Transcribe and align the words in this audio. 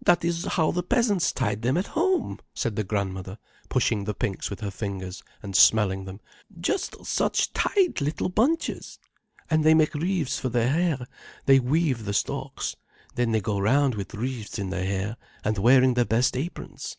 "That 0.00 0.24
is 0.24 0.44
how 0.44 0.70
the 0.70 0.84
peasants 0.84 1.32
tied 1.32 1.62
them 1.62 1.76
at 1.76 1.88
home," 1.98 2.38
said 2.54 2.76
the 2.76 2.84
grandmother, 2.84 3.36
pushing 3.68 4.04
the 4.04 4.14
pinks 4.14 4.48
with 4.48 4.60
her 4.60 4.70
fingers, 4.70 5.24
and 5.42 5.56
smelling 5.56 6.04
them. 6.04 6.20
"Just 6.60 7.04
such 7.04 7.52
tight 7.52 8.00
little 8.00 8.28
bunches! 8.28 9.00
And 9.50 9.64
they 9.64 9.74
make 9.74 9.94
wreaths 9.96 10.38
for 10.38 10.50
their 10.50 10.68
hair—they 10.70 11.58
weave 11.58 12.04
the 12.04 12.14
stalks. 12.14 12.76
Then 13.16 13.32
they 13.32 13.40
go 13.40 13.58
round 13.58 13.96
with 13.96 14.14
wreaths 14.14 14.56
in 14.56 14.70
their 14.70 14.86
hair, 14.86 15.16
and 15.42 15.58
wearing 15.58 15.94
their 15.94 16.04
best 16.04 16.36
aprons." 16.36 16.96